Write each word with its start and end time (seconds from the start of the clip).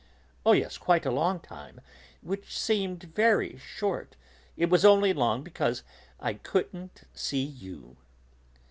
"Oh, 0.47 0.53
yes, 0.53 0.79
quite 0.79 1.05
a 1.05 1.11
long 1.11 1.39
time, 1.41 1.79
which 2.23 2.57
seemed 2.59 3.03
very 3.13 3.59
short; 3.59 4.15
it 4.57 4.67
was 4.67 4.83
only 4.83 5.13
long 5.13 5.43
because 5.43 5.83
I 6.19 6.33
couldn't 6.33 7.03
see 7.13 7.43
you." 7.43 7.97